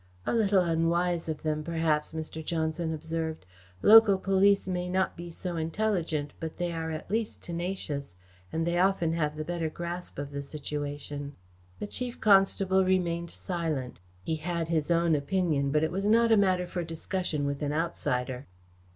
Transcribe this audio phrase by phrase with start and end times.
[0.25, 2.43] "A little unwise of them, perhaps," Mr.
[2.43, 3.45] Johnson observed.
[3.83, 8.15] "Local police may not be so intelligent, but they are at least tenacious,
[8.51, 11.35] and they often have the better grasp of the situation."
[11.77, 13.99] The Chief Constable remained silent.
[14.23, 17.71] He had his own opinion, but it was not a matter for discussion with an
[17.71, 18.47] outsider.